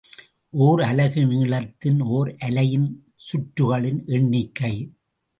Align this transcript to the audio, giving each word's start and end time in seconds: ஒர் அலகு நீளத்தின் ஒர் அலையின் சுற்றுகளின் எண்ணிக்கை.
ஒர் 0.59 0.81
அலகு 0.81 1.23
நீளத்தின் 1.25 1.99
ஒர் 2.11 2.31
அலையின் 2.37 2.87
சுற்றுகளின் 3.27 4.01
எண்ணிக்கை. 4.07 4.73